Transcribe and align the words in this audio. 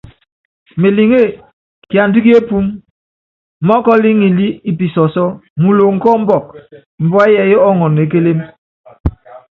Meliŋé, 0.81 1.21
kiandá 1.89 2.19
ki 2.23 2.31
epúúmí, 2.39 2.71
mɔ́kɔl 3.67 4.03
ŋilí 4.19 4.45
i 4.69 4.71
pisɔsɔ́ 4.77 5.37
muloŋ 5.61 5.95
kɔ 6.01 6.09
ɔmbɔk, 6.17 6.45
mbua 7.05 7.23
yɛɛyɛ́ 7.33 7.63
ɔɔŋɔn 7.65 7.97
e 8.01 8.03
kélém. 8.11 8.39